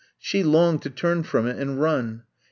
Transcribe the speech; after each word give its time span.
She 0.17 0.41
longed 0.41 0.81
to 0.81 0.89
turn 0.89 1.21
from 1.21 1.45
it 1.45 1.59
and 1.59 1.79
run. 1.79 2.23